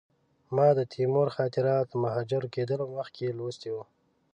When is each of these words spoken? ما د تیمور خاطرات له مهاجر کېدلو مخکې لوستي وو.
ما 0.55 0.67
د 0.77 0.79
تیمور 0.93 1.27
خاطرات 1.35 1.85
له 1.91 1.97
مهاجر 2.03 2.43
کېدلو 2.55 2.85
مخکې 2.97 3.35
لوستي 3.37 3.69
وو. 3.73 3.83